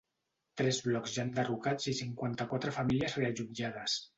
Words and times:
Tres 0.61 0.79
blocs 0.85 1.13
ja 1.17 1.25
enderrocats 1.27 1.91
i 1.91 1.95
cinquanta-quatre 1.99 2.75
famílies 2.79 3.19
reallotjades. 3.21 4.05